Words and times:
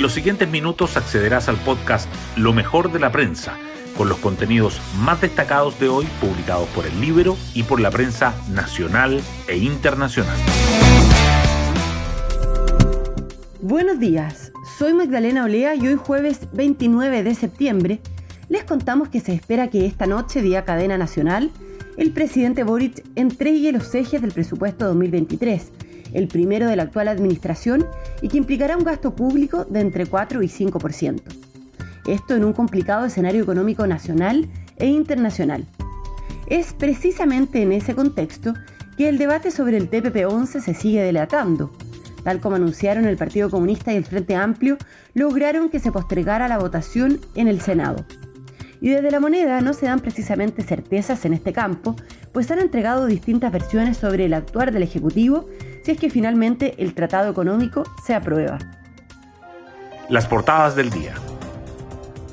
En 0.00 0.02
los 0.02 0.14
siguientes 0.14 0.48
minutos 0.48 0.96
accederás 0.96 1.50
al 1.50 1.58
podcast 1.58 2.08
Lo 2.34 2.54
mejor 2.54 2.90
de 2.90 2.98
la 2.98 3.12
prensa, 3.12 3.58
con 3.98 4.08
los 4.08 4.16
contenidos 4.16 4.80
más 4.98 5.20
destacados 5.20 5.78
de 5.78 5.90
hoy 5.90 6.06
publicados 6.22 6.66
por 6.70 6.86
el 6.86 6.98
libro 7.02 7.36
y 7.52 7.64
por 7.64 7.80
la 7.80 7.90
prensa 7.90 8.34
nacional 8.50 9.20
e 9.46 9.58
internacional. 9.58 10.38
Buenos 13.60 14.00
días, 14.00 14.52
soy 14.78 14.94
Magdalena 14.94 15.44
Olea 15.44 15.74
y 15.74 15.86
hoy 15.86 15.96
jueves 15.96 16.48
29 16.54 17.22
de 17.22 17.34
septiembre 17.34 18.00
les 18.48 18.64
contamos 18.64 19.10
que 19.10 19.20
se 19.20 19.34
espera 19.34 19.68
que 19.68 19.84
esta 19.84 20.06
noche, 20.06 20.40
día 20.40 20.64
cadena 20.64 20.96
nacional, 20.96 21.50
el 21.98 22.10
presidente 22.12 22.64
Boric 22.64 23.04
entregue 23.16 23.70
los 23.70 23.94
ejes 23.94 24.22
del 24.22 24.32
presupuesto 24.32 24.86
2023, 24.86 25.70
el 26.12 26.28
primero 26.28 26.68
de 26.68 26.76
la 26.76 26.84
actual 26.84 27.08
administración 27.08 27.86
y 28.22 28.28
que 28.28 28.38
implicará 28.38 28.76
un 28.76 28.84
gasto 28.84 29.14
público 29.14 29.64
de 29.64 29.80
entre 29.80 30.06
4 30.06 30.42
y 30.42 30.48
5%. 30.48 31.20
Esto 32.06 32.34
en 32.34 32.44
un 32.44 32.52
complicado 32.52 33.06
escenario 33.06 33.42
económico 33.42 33.86
nacional 33.86 34.48
e 34.76 34.86
internacional. 34.86 35.66
Es 36.46 36.72
precisamente 36.72 37.62
en 37.62 37.72
ese 37.72 37.94
contexto 37.94 38.54
que 38.96 39.08
el 39.08 39.18
debate 39.18 39.50
sobre 39.50 39.76
el 39.76 39.90
TPP-11 39.90 40.60
se 40.60 40.74
sigue 40.74 41.02
delatando. 41.02 41.70
Tal 42.24 42.40
como 42.40 42.56
anunciaron 42.56 43.06
el 43.06 43.16
Partido 43.16 43.48
Comunista 43.48 43.92
y 43.92 43.96
el 43.96 44.04
Frente 44.04 44.34
Amplio, 44.34 44.76
lograron 45.14 45.70
que 45.70 45.78
se 45.78 45.92
postergara 45.92 46.48
la 46.48 46.58
votación 46.58 47.20
en 47.34 47.48
el 47.48 47.60
Senado. 47.60 48.04
Y 48.80 48.88
desde 48.88 49.10
la 49.10 49.20
moneda 49.20 49.60
no 49.60 49.74
se 49.74 49.86
dan 49.86 50.00
precisamente 50.00 50.62
certezas 50.62 51.24
en 51.24 51.34
este 51.34 51.52
campo, 51.52 51.96
pues 52.32 52.50
han 52.50 52.58
entregado 52.58 53.06
distintas 53.06 53.52
versiones 53.52 53.96
sobre 53.96 54.24
el 54.24 54.34
actuar 54.34 54.72
del 54.72 54.82
Ejecutivo 54.82 55.46
si 55.82 55.92
es 55.92 55.98
que 55.98 56.10
finalmente 56.10 56.74
el 56.78 56.94
tratado 56.94 57.30
económico 57.30 57.84
se 58.04 58.14
aprueba. 58.14 58.58
Las 60.08 60.26
portadas 60.26 60.74
del 60.74 60.90
día. 60.90 61.14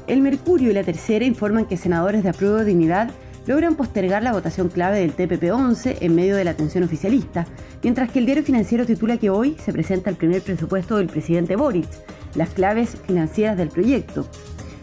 El 0.08 0.22
Mercurio 0.22 0.72
y 0.72 0.74
la 0.74 0.84
Tercera 0.84 1.26
informan 1.26 1.66
que 1.66 1.78
senadores 1.78 2.24
de 2.24 2.30
apruebo 2.30 2.58
de 2.58 2.66
dignidad 2.66 3.12
logran 3.46 3.76
postergar 3.76 4.24
la 4.24 4.34
votación 4.34 4.68
clave 4.70 5.00
del 5.00 5.16
TPP-11 5.16 5.98
en 6.02 6.16
medio 6.16 6.36
de 6.36 6.44
la 6.44 6.54
tensión 6.54 6.84
oficialista, 6.84 7.46
mientras 7.82 8.12
que 8.12 8.20
el 8.20 8.26
diario 8.26 8.44
financiero 8.44 8.86
titula 8.86 9.18
que 9.18 9.30
hoy 9.30 9.56
se 9.64 9.72
presenta 9.72 10.10
el 10.10 10.18
primer 10.18 10.42
presupuesto 10.42 10.98
del 10.98 11.08
presidente 11.08 11.56
Boric, 11.56 11.88
las 12.36 12.50
claves 12.50 12.98
financieras 13.06 13.58
del 13.58 13.70
proyecto. 13.70 14.28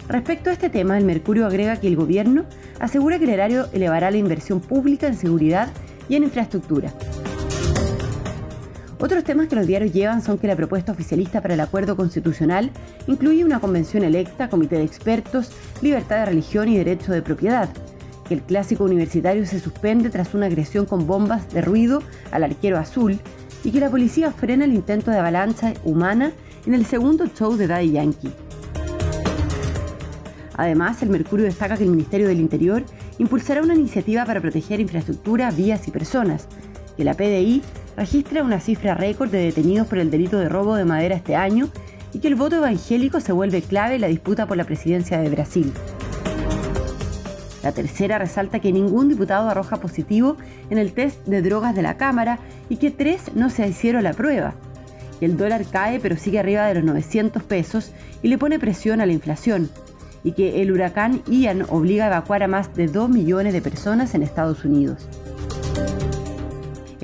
Respecto 0.09 0.51
a 0.51 0.55
este 0.55 0.71
tema, 0.71 0.99
el 0.99 1.05
Mercurio 1.05 1.47
agrega 1.47 1.79
que 1.79 1.89
el 1.89 1.97
gobierno 1.97 2.45
asegura 2.81 3.19
que 3.19 3.25
el 3.25 3.31
erario 3.31 3.69
elevará 3.73 4.11
la 4.11 4.19
inversión 4.19 4.61
pública 4.61 5.07
en 5.07 5.17
seguridad 5.17 5.71
y 6.09 6.17
en 6.17 6.25
infraestructura. 6.25 6.93
Otros 9.05 9.23
temas 9.23 9.49
que 9.49 9.57
los 9.57 9.67
diarios 9.67 9.93
llevan 9.93 10.23
son 10.23 10.39
que 10.39 10.47
la 10.47 10.57
propuesta 10.57 10.93
oficialista 10.93 11.43
para 11.43 11.53
el 11.53 11.61
acuerdo 11.61 11.95
constitucional 11.95 12.71
incluye 13.07 13.45
una 13.45 13.61
convención 13.61 14.03
electa, 14.03 14.49
comité 14.49 14.77
de 14.77 14.85
expertos, 14.85 15.51
libertad 15.83 16.21
de 16.21 16.25
religión 16.25 16.69
y 16.69 16.79
derecho 16.79 17.13
de 17.13 17.21
propiedad, 17.21 17.69
que 18.27 18.33
el 18.33 18.41
clásico 18.41 18.85
universitario 18.85 19.45
se 19.45 19.61
suspende 19.61 20.09
tras 20.09 20.33
una 20.33 20.47
agresión 20.47 20.87
con 20.87 21.07
bombas 21.07 21.53
de 21.53 21.61
ruido 21.61 22.03
al 22.31 22.45
arquero 22.45 22.79
azul. 22.79 23.21
Y 23.63 23.73
que 23.73 23.81
la 23.81 23.91
policía 23.91 24.33
frena 24.33 24.65
el 24.65 24.73
intento 24.73 25.11
de 25.11 25.19
avalancha 25.19 25.75
humana 25.85 26.33
en 26.65 26.73
el 26.73 26.87
segundo 26.87 27.27
show 27.27 27.57
de 27.57 27.67
Daddy 27.67 27.93
Yankee. 27.93 28.33
Además, 30.55 31.03
el 31.03 31.11
Mercurio 31.11 31.45
destaca 31.45 31.77
que 31.77 31.85
el 31.85 31.91
Ministerio 31.91 32.27
del 32.27 32.41
Interior 32.41 32.83
impulsará 33.19 33.61
una 33.61 33.75
iniciativa 33.75 34.25
para 34.25 34.41
proteger 34.41 34.81
infraestructura, 34.81 35.51
vías 35.51 35.87
y 35.89 35.91
personas, 35.91 36.49
que 36.97 37.05
la 37.05 37.13
PDI 37.13 37.61
registra 37.97 38.43
una 38.43 38.61
cifra 38.61 38.95
récord 38.95 39.31
de 39.31 39.39
detenidos 39.39 39.87
por 39.87 39.99
el 39.99 40.11
delito 40.11 40.39
de 40.39 40.49
robo 40.49 40.75
de 40.75 40.85
madera 40.85 41.15
este 41.15 41.37
año 41.37 41.69
y 42.13 42.19
que 42.21 42.29
el 42.29 42.35
voto 42.35 42.57
evangélico 42.57 43.21
se 43.21 43.33
vuelve 43.33 43.63
clave 43.63 43.97
en 43.97 44.03
la 44.03 44.09
disputa 44.09 44.47
por 44.47 44.57
la 44.57 44.65
presidencia 44.65 45.19
de 45.19 45.29
Brasil. 45.31 45.73
La 47.63 47.73
tercera 47.73 48.19
resalta 48.19 48.61
que 48.61 48.73
ningún 48.73 49.09
diputado 49.09 49.49
arroja 49.49 49.79
positivo 49.79 50.37
en 50.69 50.79
el 50.79 50.93
test 50.93 51.25
de 51.27 51.41
drogas 51.41 51.75
de 51.75 51.83
la 51.83 51.97
Cámara 51.97 52.39
y 52.69 52.77
que 52.77 52.91
tres 52.91 53.35
no 53.35 53.49
se 53.49 53.67
hicieron 53.67 54.05
la 54.05 54.13
prueba. 54.13 54.55
Que 55.19 55.27
el 55.27 55.37
dólar 55.37 55.65
cae 55.71 55.99
pero 55.99 56.17
sigue 56.17 56.39
arriba 56.39 56.67
de 56.67 56.75
los 56.75 56.85
900 56.85 57.43
pesos 57.43 57.93
y 58.23 58.29
le 58.29 58.37
pone 58.37 58.59
presión 58.59 59.01
a 59.01 59.07
la 59.07 59.13
inflación 59.13 59.71
y 60.25 60.33
que 60.33 60.63
el 60.63 60.73
huracán 60.73 61.23
Ian 61.27 61.67
obliga 61.69 62.05
a 62.05 62.09
evacuar 62.09 62.43
a 62.43 62.49
más 62.49 62.75
de 62.75 62.87
2 62.87 63.11
millones 63.11 63.53
de 63.53 63.61
personas 63.61 64.15
en 64.15 64.23
Estados 64.23 64.65
Unidos. 64.65 65.09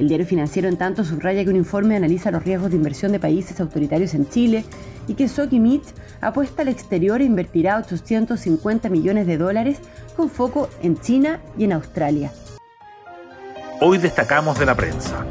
El 0.00 0.08
diario 0.08 0.26
financiero, 0.26 0.66
en 0.66 0.78
tanto, 0.78 1.04
subraya 1.04 1.44
que 1.44 1.50
un 1.50 1.56
informe 1.56 1.94
analiza 1.94 2.30
los 2.30 2.42
riesgos 2.42 2.70
de 2.70 2.76
inversión 2.78 3.12
de 3.12 3.20
países 3.20 3.60
autoritarios 3.60 4.14
en 4.14 4.26
Chile 4.30 4.64
y 5.06 5.12
que 5.12 5.28
Sokimich 5.28 5.84
apuesta 6.22 6.62
al 6.62 6.68
exterior 6.68 7.20
e 7.20 7.24
invertirá 7.24 7.76
850 7.76 8.88
millones 8.88 9.26
de 9.26 9.36
dólares 9.36 9.76
con 10.16 10.30
foco 10.30 10.70
en 10.82 10.98
China 10.98 11.40
y 11.58 11.64
en 11.64 11.74
Australia. 11.74 12.32
Hoy 13.82 13.98
destacamos 13.98 14.58
de 14.58 14.64
la 14.64 14.74
prensa. 14.74 15.26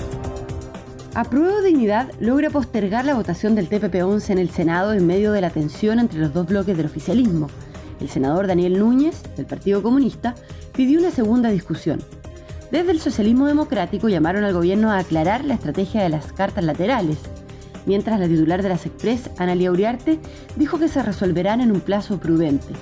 Apruebo 1.15 1.63
Dignidad 1.63 2.11
logra 2.19 2.51
postergar 2.51 3.05
la 3.05 3.15
votación 3.15 3.55
del 3.55 3.69
TPP-11 3.69 4.29
en 4.29 4.37
el 4.37 4.51
Senado 4.51 4.93
en 4.93 5.07
medio 5.07 5.31
de 5.31 5.41
la 5.41 5.49
tensión 5.49 5.97
entre 5.97 6.19
los 6.19 6.31
dos 6.31 6.45
bloques 6.45 6.77
del 6.77 6.85
oficialismo 6.85 7.49
el 7.99 8.09
senador 8.09 8.47
Daniel 8.47 8.79
Núñez, 8.79 9.21
del 9.35 9.45
Partido 9.45 9.83
Comunista, 9.83 10.35
pidió 10.73 10.99
una 10.99 11.11
segunda 11.11 11.49
discusión. 11.49 12.01
Desde 12.71 12.91
el 12.91 12.99
socialismo 12.99 13.47
democrático 13.47 14.09
llamaron 14.09 14.43
al 14.43 14.53
gobierno 14.53 14.91
a 14.91 14.99
aclarar 14.99 15.43
la 15.43 15.55
estrategia 15.55 16.03
de 16.03 16.09
las 16.09 16.31
cartas 16.33 16.63
laterales, 16.63 17.17
mientras 17.87 18.19
la 18.19 18.27
titular 18.27 18.61
de 18.61 18.69
las 18.69 18.85
Express, 18.85 19.31
Analia 19.39 19.71
Uriarte, 19.71 20.19
dijo 20.55 20.77
que 20.77 20.87
se 20.87 21.01
resolverán 21.01 21.61
en 21.61 21.71
un 21.71 21.81
plazo 21.81 22.19
prudente. 22.19 22.73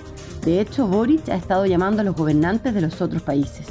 De 0.44 0.60
hecho, 0.60 0.88
Boric 0.88 1.30
ha 1.30 1.36
estado 1.36 1.66
llamando 1.66 2.02
a 2.02 2.04
los 2.04 2.16
gobernantes 2.16 2.74
de 2.74 2.82
los 2.82 3.02
otros 3.02 3.22
países. 3.22 3.66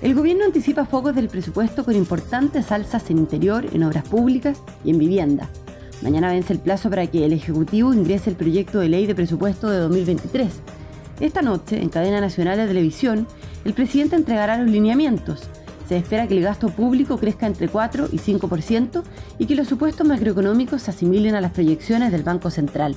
El 0.00 0.16
gobierno 0.16 0.44
anticipa 0.44 0.84
focos 0.84 1.14
del 1.14 1.28
presupuesto 1.28 1.84
con 1.84 1.94
importantes 1.94 2.72
alzas 2.72 3.08
en 3.10 3.18
interior, 3.18 3.64
en 3.72 3.84
obras 3.84 4.08
públicas 4.08 4.60
y 4.84 4.90
en 4.90 4.98
vivienda. 4.98 5.48
Mañana 6.02 6.32
vence 6.32 6.52
el 6.52 6.58
plazo 6.58 6.90
para 6.90 7.06
que 7.06 7.24
el 7.24 7.32
Ejecutivo 7.32 7.94
ingrese 7.94 8.30
el 8.30 8.34
proyecto 8.34 8.80
de 8.80 8.88
ley 8.88 9.06
de 9.06 9.14
presupuesto 9.14 9.70
de 9.70 9.78
2023. 9.78 10.50
Esta 11.22 11.40
noche, 11.40 11.80
en 11.80 11.88
cadena 11.88 12.20
nacional 12.20 12.58
de 12.58 12.66
televisión, 12.66 13.28
el 13.64 13.74
presidente 13.74 14.16
entregará 14.16 14.58
los 14.58 14.68
lineamientos. 14.68 15.44
Se 15.88 15.96
espera 15.96 16.26
que 16.26 16.36
el 16.36 16.42
gasto 16.42 16.68
público 16.68 17.16
crezca 17.16 17.46
entre 17.46 17.68
4 17.68 18.08
y 18.10 18.18
5% 18.18 19.04
y 19.38 19.46
que 19.46 19.54
los 19.54 19.68
supuestos 19.68 20.04
macroeconómicos 20.04 20.82
se 20.82 20.90
asimilen 20.90 21.36
a 21.36 21.40
las 21.40 21.52
proyecciones 21.52 22.10
del 22.10 22.24
Banco 22.24 22.50
Central. 22.50 22.96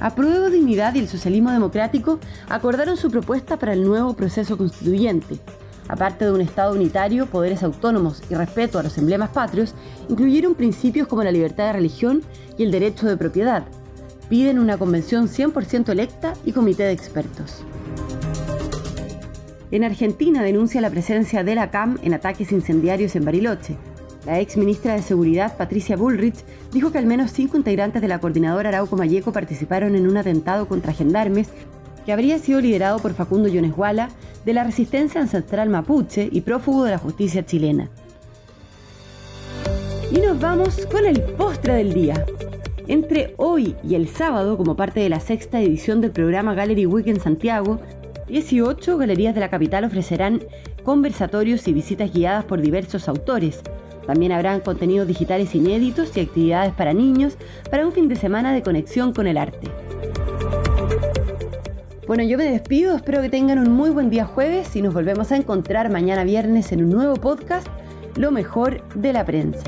Apruebo 0.00 0.50
Dignidad 0.50 0.92
y 0.96 0.98
el 0.98 1.06
Socialismo 1.06 1.52
Democrático 1.52 2.18
acordaron 2.48 2.96
su 2.96 3.08
propuesta 3.08 3.56
para 3.56 3.72
el 3.72 3.84
nuevo 3.84 4.14
proceso 4.14 4.58
constituyente. 4.58 5.38
Aparte 5.86 6.24
de 6.24 6.32
un 6.32 6.40
Estado 6.40 6.74
unitario, 6.74 7.26
poderes 7.26 7.62
autónomos 7.62 8.24
y 8.28 8.34
respeto 8.34 8.80
a 8.80 8.82
los 8.82 8.98
emblemas 8.98 9.30
patrios, 9.30 9.76
incluyeron 10.08 10.56
principios 10.56 11.06
como 11.06 11.22
la 11.22 11.30
libertad 11.30 11.66
de 11.66 11.74
religión 11.74 12.22
y 12.58 12.64
el 12.64 12.72
derecho 12.72 13.06
de 13.06 13.16
propiedad. 13.16 13.62
Piden 14.28 14.58
una 14.58 14.78
convención 14.78 15.28
100% 15.28 15.90
electa 15.90 16.34
y 16.44 16.52
comité 16.52 16.84
de 16.84 16.92
expertos. 16.92 17.64
En 19.70 19.84
Argentina 19.84 20.42
denuncia 20.42 20.80
la 20.80 20.90
presencia 20.90 21.44
de 21.44 21.54
la 21.54 21.70
CAM 21.70 21.98
en 22.02 22.14
ataques 22.14 22.52
incendiarios 22.52 23.16
en 23.16 23.24
Bariloche. 23.24 23.76
La 24.26 24.38
ex 24.38 24.56
ministra 24.56 24.94
de 24.94 25.02
Seguridad, 25.02 25.56
Patricia 25.56 25.96
Bullrich, 25.96 26.44
dijo 26.72 26.92
que 26.92 26.98
al 26.98 27.06
menos 27.06 27.32
cinco 27.32 27.56
integrantes 27.56 28.02
de 28.02 28.08
la 28.08 28.20
coordinadora 28.20 28.68
Arauco 28.68 28.96
Mayeco 28.96 29.32
participaron 29.32 29.96
en 29.96 30.06
un 30.06 30.16
atentado 30.16 30.68
contra 30.68 30.92
gendarmes 30.92 31.48
que 32.04 32.12
habría 32.12 32.38
sido 32.38 32.60
liderado 32.60 32.98
por 32.98 33.14
Facundo 33.14 33.48
Yonesguala, 33.48 34.10
de 34.44 34.52
la 34.52 34.64
resistencia 34.64 35.20
ancestral 35.20 35.68
mapuche 35.68 36.28
y 36.30 36.40
prófugo 36.40 36.84
de 36.84 36.90
la 36.90 36.98
justicia 36.98 37.44
chilena. 37.44 37.88
Y 40.10 40.20
nos 40.20 40.38
vamos 40.38 40.86
con 40.86 41.06
el 41.06 41.22
postre 41.22 41.74
del 41.74 41.94
día. 41.94 42.26
Entre 42.92 43.32
hoy 43.38 43.74
y 43.82 43.94
el 43.94 44.06
sábado, 44.06 44.58
como 44.58 44.76
parte 44.76 45.00
de 45.00 45.08
la 45.08 45.18
sexta 45.18 45.58
edición 45.62 46.02
del 46.02 46.10
programa 46.10 46.52
Gallery 46.52 46.84
Week 46.84 47.06
en 47.06 47.20
Santiago, 47.20 47.80
18 48.28 48.98
galerías 48.98 49.34
de 49.34 49.40
la 49.40 49.48
capital 49.48 49.84
ofrecerán 49.84 50.42
conversatorios 50.82 51.66
y 51.68 51.72
visitas 51.72 52.12
guiadas 52.12 52.44
por 52.44 52.60
diversos 52.60 53.08
autores. 53.08 53.62
También 54.06 54.32
habrán 54.32 54.60
contenidos 54.60 55.08
digitales 55.08 55.54
inéditos 55.54 56.14
y 56.14 56.20
actividades 56.20 56.74
para 56.74 56.92
niños 56.92 57.38
para 57.70 57.86
un 57.86 57.92
fin 57.92 58.08
de 58.08 58.16
semana 58.16 58.52
de 58.52 58.62
conexión 58.62 59.14
con 59.14 59.26
el 59.26 59.38
arte. 59.38 59.70
Bueno, 62.06 62.24
yo 62.24 62.36
me 62.36 62.44
despido, 62.44 62.94
espero 62.94 63.22
que 63.22 63.30
tengan 63.30 63.58
un 63.58 63.72
muy 63.72 63.88
buen 63.88 64.10
día 64.10 64.26
jueves 64.26 64.76
y 64.76 64.82
nos 64.82 64.92
volvemos 64.92 65.32
a 65.32 65.36
encontrar 65.36 65.90
mañana 65.90 66.24
viernes 66.24 66.72
en 66.72 66.84
un 66.84 66.90
nuevo 66.90 67.14
podcast, 67.14 67.68
Lo 68.16 68.30
mejor 68.30 68.86
de 68.94 69.14
la 69.14 69.24
prensa. 69.24 69.64